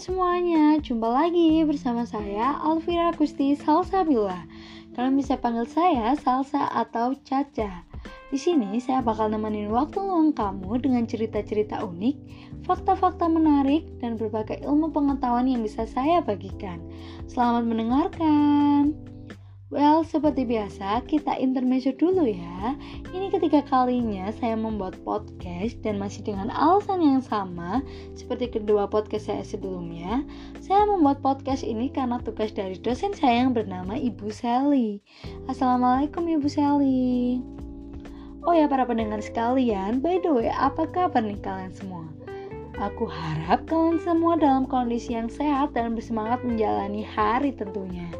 [0.00, 4.48] semuanya, jumpa lagi bersama saya Alvira Gusti Salsabila.
[4.96, 7.84] Kalian bisa panggil saya Salsa atau Caca.
[8.32, 12.16] Di sini saya bakal nemenin waktu luang kamu dengan cerita-cerita unik,
[12.64, 16.80] fakta-fakta menarik, dan berbagai ilmu pengetahuan yang bisa saya bagikan.
[17.28, 19.09] Selamat mendengarkan.
[19.70, 22.74] Well, seperti biasa, kita intermezzo dulu ya.
[23.14, 27.78] Ini ketiga kalinya saya membuat podcast dan masih dengan alasan yang sama
[28.18, 30.26] seperti kedua podcast saya sebelumnya.
[30.58, 34.98] Saya membuat podcast ini karena tugas dari dosen saya yang bernama Ibu Sally.
[35.46, 37.38] Assalamualaikum Ibu Sally.
[38.42, 42.10] Oh ya para pendengar sekalian, by the way, apa kabar nih kalian semua?
[42.82, 48.10] Aku harap kalian semua dalam kondisi yang sehat dan bersemangat menjalani hari tentunya.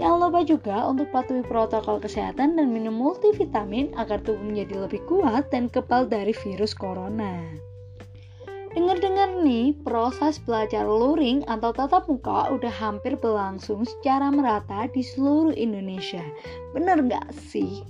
[0.00, 5.52] Jangan lupa juga untuk patuhi protokol kesehatan dan minum multivitamin agar tubuh menjadi lebih kuat
[5.52, 7.44] dan kebal dari virus corona.
[8.72, 15.52] Dengar-dengar nih, proses belajar luring atau tatap muka udah hampir berlangsung secara merata di seluruh
[15.52, 16.24] Indonesia.
[16.72, 17.84] Bener nggak sih?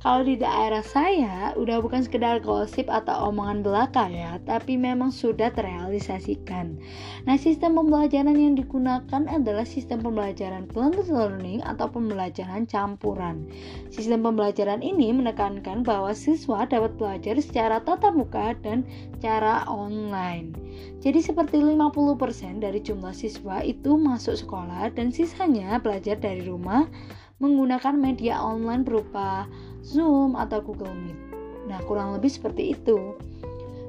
[0.00, 5.52] Kalau di daerah saya udah bukan sekedar gosip atau omongan belaka ya, tapi memang sudah
[5.52, 6.80] terrealisasikan.
[7.28, 13.44] Nah, sistem pembelajaran yang digunakan adalah sistem pembelajaran blended learning atau pembelajaran campuran.
[13.92, 18.88] Sistem pembelajaran ini menekankan bahwa siswa dapat belajar secara tatap muka dan
[19.20, 20.56] cara online.
[21.04, 26.88] Jadi seperti 50% dari jumlah siswa itu masuk sekolah dan sisanya belajar dari rumah
[27.40, 29.48] menggunakan media online berupa
[29.80, 31.18] Zoom atau Google Meet.
[31.66, 33.16] Nah, kurang lebih seperti itu.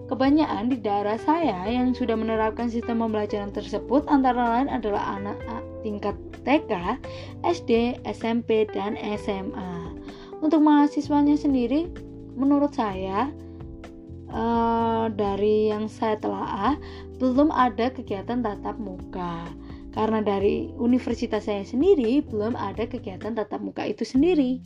[0.08, 5.40] Kebanyakan di daerah saya yang sudah menerapkan sistem pembelajaran tersebut antara lain adalah anak
[5.84, 7.00] tingkat TK,
[7.48, 9.96] SD, SMP, dan SMA.
[10.44, 11.88] Untuk mahasiswanya sendiri,
[12.36, 13.32] menurut saya
[14.34, 16.76] uh, dari yang saya telah
[17.22, 19.46] belum ada kegiatan tatap muka
[19.92, 24.64] karena dari universitas saya sendiri belum ada kegiatan tatap muka itu sendiri.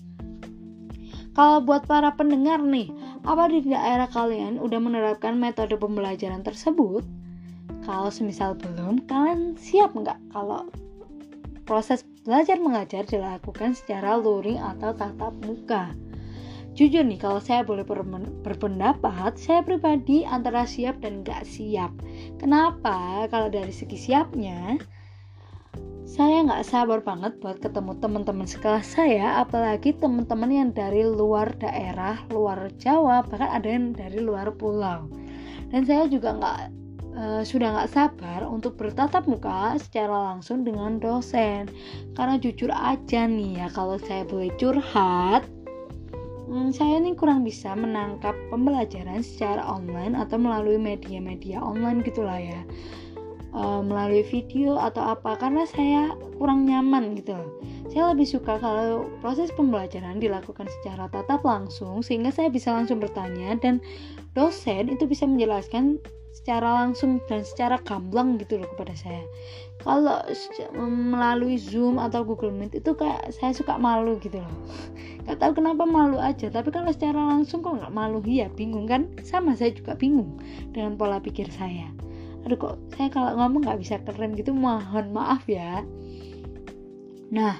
[1.35, 2.87] Kalau buat para pendengar nih,
[3.27, 7.03] apa di daerah kalian udah menerapkan metode pembelajaran tersebut?
[7.83, 10.65] Kalau semisal belum, kalian siap nggak kalau
[11.67, 15.91] proses belajar mengajar dilakukan secara luring atau tatap muka?
[16.75, 17.87] Jujur nih, kalau saya boleh
[18.43, 21.91] berpendapat, saya pribadi antara siap dan nggak siap.
[22.39, 23.27] Kenapa?
[23.31, 24.75] Kalau dari segi siapnya,
[26.05, 32.21] saya nggak sabar banget buat ketemu teman-teman sekelas saya, apalagi teman-teman yang dari luar daerah,
[32.31, 35.11] luar Jawa, bahkan ada yang dari luar pulau.
[35.73, 36.59] Dan saya juga nggak
[37.19, 41.67] uh, sudah nggak sabar untuk bertatap muka secara langsung dengan dosen.
[42.15, 45.43] Karena jujur aja nih ya, kalau saya boleh curhat,
[46.47, 52.61] hmm, saya ini kurang bisa menangkap pembelajaran secara online atau melalui media-media online gitulah ya
[53.53, 57.35] uh, melalui video atau apa karena saya kurang nyaman gitu.
[57.91, 63.55] Saya lebih suka kalau proses pembelajaran dilakukan secara tatap langsung sehingga saya bisa langsung bertanya
[63.61, 63.79] dan
[64.33, 66.01] dosen itu bisa menjelaskan
[66.35, 69.23] secara langsung dan secara gamblang gitu loh kepada saya.
[69.79, 70.19] Kalau
[70.91, 74.55] melalui Zoom atau Google Meet itu kayak saya suka malu gitu loh.
[75.25, 79.09] Gak tahu kenapa malu aja, tapi kalau secara langsung kok nggak malu ya bingung kan?
[79.25, 80.37] Sama saya juga bingung
[80.69, 81.89] dengan pola pikir saya
[82.45, 85.81] aduh kok saya kalau ngomong nggak bisa keren gitu mohon maaf ya
[87.33, 87.57] nah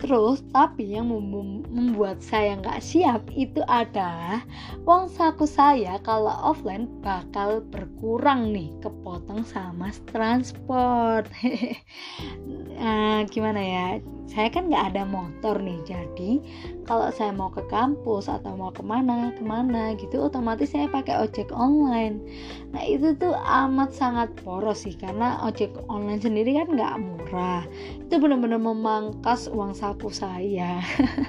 [0.00, 4.40] Terus, tapi yang membuat saya nggak siap itu adalah
[4.88, 11.28] uang saku saya kalau offline bakal berkurang nih, kepotong sama transport.
[12.80, 13.86] nah, gimana ya?
[14.30, 16.38] Saya kan nggak ada motor nih, jadi
[16.86, 21.18] kalau saya mau ke kampus atau mau ke mana ke mana gitu, otomatis saya pakai
[21.18, 22.22] ojek online.
[22.70, 27.66] Nah itu tuh amat sangat boros sih, karena ojek online sendiri kan nggak murah.
[28.06, 30.80] Itu benar-benar memangkas uang saku aku saya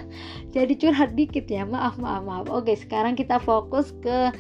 [0.55, 4.31] jadi curhat dikit ya maaf maaf maaf oke sekarang kita fokus ke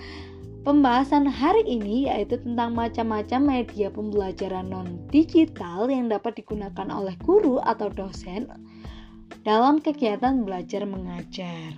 [0.61, 7.57] pembahasan hari ini yaitu tentang macam-macam media pembelajaran non digital yang dapat digunakan oleh guru
[7.65, 8.45] atau dosen
[9.41, 11.73] dalam kegiatan belajar mengajar.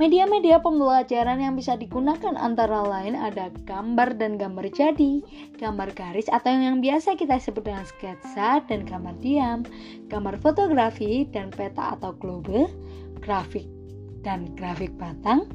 [0.00, 5.22] Media-media pembelajaran yang bisa digunakan antara lain ada gambar dan gambar jadi,
[5.60, 9.62] gambar garis atau yang biasa kita sebut dengan sketsa dan gambar diam,
[10.08, 12.66] gambar fotografi dan peta atau globe,
[13.20, 13.68] grafik
[14.22, 15.50] dan grafik batang,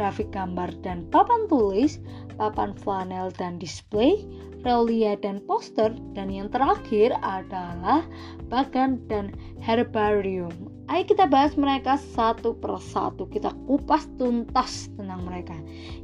[0.00, 2.00] grafik gambar dan papan tulis,
[2.40, 4.24] papan flanel dan display,
[4.64, 8.00] relia dan poster, dan yang terakhir adalah
[8.48, 13.30] bagan dan herbarium Ayo kita bahas mereka satu persatu.
[13.30, 15.54] Kita kupas tuntas tentang mereka.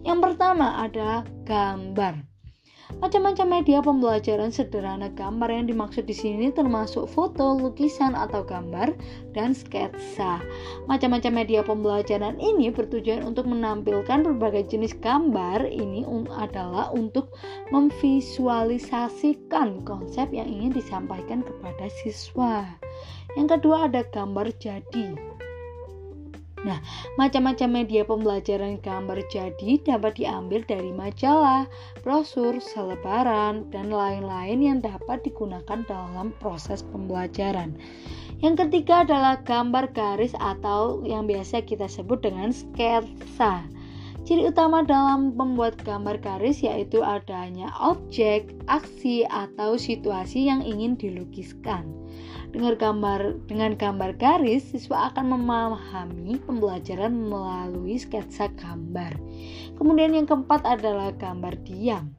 [0.06, 2.35] Yang pertama ada gambar.
[2.96, 8.94] Macam-macam media pembelajaran sederhana gambar yang dimaksud di sini termasuk foto, lukisan atau gambar,
[9.34, 10.40] dan sketsa.
[10.88, 15.66] Macam-macam media pembelajaran ini bertujuan untuk menampilkan berbagai jenis gambar.
[15.66, 17.34] Ini adalah untuk
[17.74, 22.64] memvisualisasikan konsep yang ingin disampaikan kepada siswa.
[23.36, 25.35] Yang kedua ada gambar jadi.
[26.66, 26.82] Nah,
[27.14, 31.70] macam-macam media pembelajaran gambar jadi dapat diambil dari majalah,
[32.02, 37.78] brosur, selebaran, dan lain-lain yang dapat digunakan dalam proses pembelajaran.
[38.42, 43.62] Yang ketiga adalah gambar garis atau yang biasa kita sebut dengan sketsa.
[44.26, 51.86] Ciri utama dalam membuat gambar garis yaitu adanya objek, aksi, atau situasi yang ingin dilukiskan.
[52.50, 59.18] Dengan gambar dengan gambar garis, siswa akan memahami pembelajaran melalui sketsa gambar.
[59.76, 62.16] Kemudian yang keempat adalah gambar diam.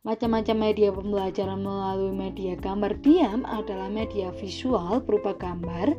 [0.00, 5.92] Macam-macam media pembelajaran melalui media gambar diam adalah media visual berupa gambar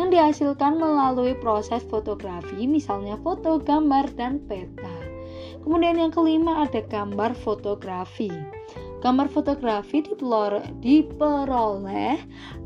[0.00, 4.96] yang dihasilkan melalui proses fotografi, misalnya foto, gambar, dan peta.
[5.60, 8.32] Kemudian yang kelima ada gambar fotografi.
[9.02, 9.98] Gambar fotografi
[10.78, 12.18] diperoleh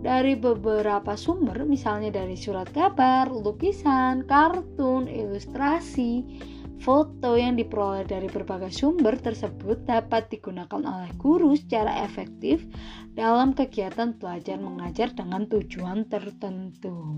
[0.05, 6.29] dari beberapa sumber, misalnya dari surat kabar, lukisan, kartun, ilustrasi.
[6.77, 12.69] Foto yang diperoleh dari berbagai sumber tersebut dapat digunakan oleh guru secara efektif
[13.17, 17.17] dalam kegiatan belajar mengajar dengan tujuan tertentu.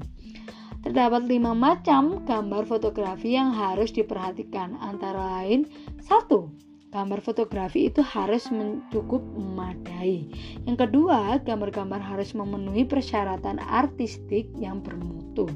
[0.87, 5.67] Terdapat lima macam gambar fotografi yang harus diperhatikan, antara lain
[6.07, 8.49] satu gambar fotografi itu harus
[8.89, 10.25] cukup memadai.
[10.65, 15.49] Yang kedua, gambar-gambar harus memenuhi persyaratan artistik yang bermutu.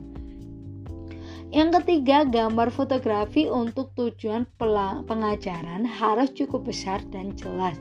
[1.53, 4.49] Yang ketiga, gambar fotografi untuk tujuan
[5.05, 7.77] pengajaran harus cukup besar dan jelas.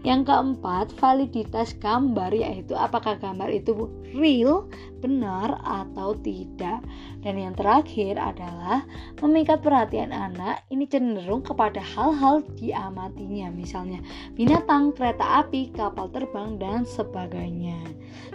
[0.00, 4.72] Yang keempat, validitas gambar yaitu apakah gambar itu real,
[5.04, 6.80] benar atau tidak.
[7.20, 8.88] Dan yang terakhir adalah
[9.20, 14.00] memikat perhatian anak ini cenderung kepada hal-hal diamatinya, misalnya
[14.32, 17.76] binatang, kereta api, kapal terbang dan sebagainya.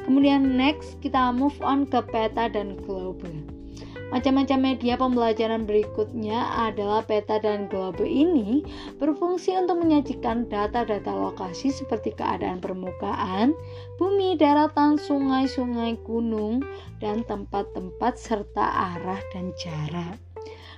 [0.05, 3.54] Kemudian next kita move on ke peta dan globe.
[4.13, 8.61] Macam-macam media pembelajaran berikutnya adalah peta dan globe ini
[9.01, 13.57] berfungsi untuk menyajikan data-data lokasi seperti keadaan permukaan,
[13.97, 16.61] bumi, daratan, sungai-sungai, gunung,
[17.01, 20.21] dan tempat-tempat serta arah dan jarak.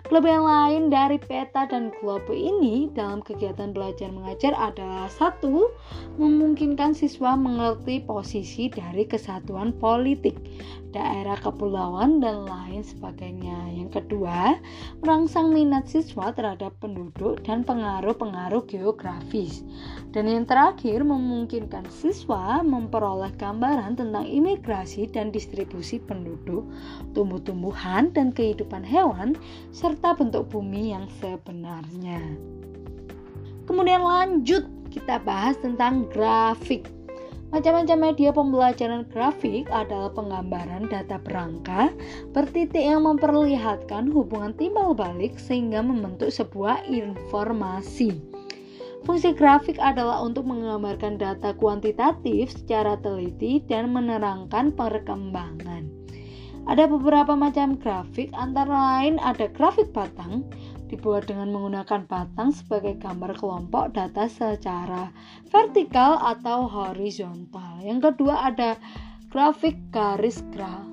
[0.08, 5.68] Kelebihan lain dari peta dan globe ini dalam kegiatan belajar mengajar adalah satu,
[6.16, 10.40] memungkinkan siswa mengerti posisi dari kesatuan politik,
[10.98, 13.70] daerah kepulauan dan lain sebagainya.
[13.78, 14.58] Yang kedua,
[15.06, 19.62] merangsang minat siswa terhadap penduduk dan pengaruh-pengaruh geografis.
[20.10, 26.66] Dan yang terakhir, memungkinkan siswa memperoleh gambaran tentang imigrasi dan distribusi penduduk,
[27.14, 29.38] tumbuh-tumbuhan dan kehidupan hewan
[29.70, 32.26] serta bentuk bumi yang sebenarnya.
[33.70, 36.97] Kemudian lanjut kita bahas tentang grafik.
[37.57, 41.89] Macam-macam media pembelajaran grafik adalah penggambaran data berangka
[42.30, 48.13] bertitik yang memperlihatkan hubungan timbal balik sehingga membentuk sebuah informasi.
[49.09, 55.90] Fungsi grafik adalah untuk menggambarkan data kuantitatif secara teliti dan menerangkan perkembangan.
[56.69, 60.45] Ada beberapa macam grafik, antara lain ada grafik batang,
[60.88, 65.12] dibuat dengan menggunakan batang sebagai gambar kelompok data secara
[65.52, 67.84] vertikal atau horizontal.
[67.84, 68.80] Yang kedua ada
[69.30, 70.84] grafik garis gra,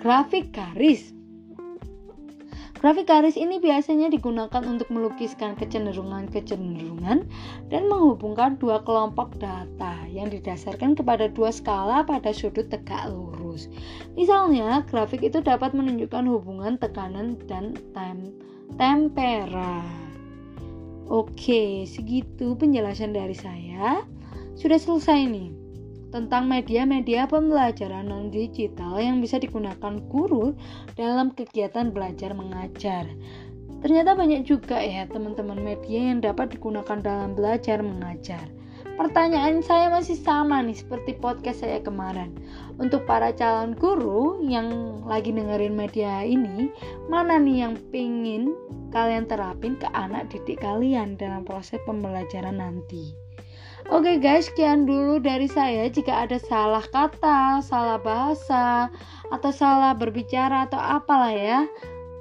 [0.00, 1.16] grafik garis
[2.78, 7.26] Grafik garis ini biasanya digunakan untuk melukiskan kecenderungan-kecenderungan
[7.74, 13.66] dan menghubungkan dua kelompok data yang didasarkan kepada dua skala pada sudut tegak lurus.
[14.14, 18.30] Misalnya, grafik itu dapat menunjukkan hubungan tekanan dan tem
[18.76, 19.80] tempera.
[21.08, 24.04] Oke, segitu penjelasan dari saya.
[24.58, 25.48] Sudah selesai nih
[26.08, 30.56] tentang media-media pembelajaran non-digital yang bisa digunakan guru
[30.96, 33.04] dalam kegiatan belajar mengajar.
[33.78, 38.57] Ternyata banyak juga ya teman-teman media yang dapat digunakan dalam belajar mengajar.
[38.98, 42.34] Pertanyaan saya masih sama nih seperti podcast saya kemarin.
[42.82, 46.66] Untuk para calon guru yang lagi dengerin media ini,
[47.06, 48.50] mana nih yang pingin
[48.90, 53.14] kalian terapin ke anak didik kalian dalam proses pembelajaran nanti?
[53.86, 55.86] Oke guys, sekian dulu dari saya.
[55.86, 58.90] Jika ada salah kata, salah bahasa,
[59.30, 61.70] atau salah berbicara atau apalah ya,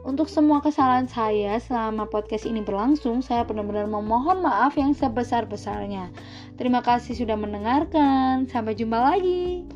[0.07, 6.15] Untuk semua kesalahan saya selama podcast ini berlangsung, saya benar-benar memohon maaf yang sebesar-besarnya.
[6.55, 8.47] Terima kasih sudah mendengarkan.
[8.47, 9.67] Sampai jumpa lagi.